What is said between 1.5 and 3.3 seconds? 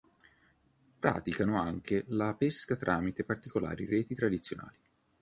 anche la pesca tramite